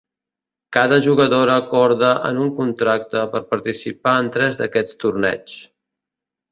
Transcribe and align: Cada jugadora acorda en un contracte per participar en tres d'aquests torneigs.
Cada 0.77 0.97
jugadora 1.07 1.57
acorda 1.63 2.09
en 2.31 2.41
un 2.47 2.49
contracte 2.63 3.29
per 3.35 3.45
participar 3.53 4.19
en 4.25 4.35
tres 4.39 4.63
d'aquests 4.63 5.03
torneigs. 5.05 5.65